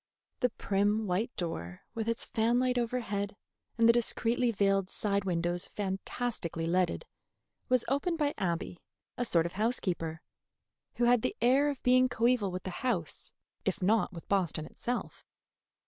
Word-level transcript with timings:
The 0.39 0.49
prim 0.49 1.05
white 1.05 1.29
door, 1.35 1.81
with 1.93 2.09
its 2.09 2.25
fan 2.25 2.57
light 2.57 2.79
overhead 2.79 3.35
and 3.77 3.87
the 3.87 3.93
discreetly 3.93 4.49
veiled 4.49 4.89
side 4.89 5.25
windows 5.25 5.67
fantastically 5.67 6.65
leaded, 6.65 7.05
was 7.69 7.85
opened 7.87 8.17
by 8.17 8.33
Abby, 8.35 8.79
a 9.15 9.23
sort 9.23 9.45
of 9.45 9.53
housekeeper, 9.53 10.23
who 10.95 11.03
had 11.03 11.21
the 11.21 11.35
air 11.39 11.69
of 11.69 11.83
being 11.83 12.09
coeval 12.09 12.49
with 12.49 12.63
the 12.63 12.71
house, 12.81 13.31
if 13.63 13.83
not 13.83 14.11
with 14.11 14.27
Boston 14.27 14.65
itself. 14.65 15.23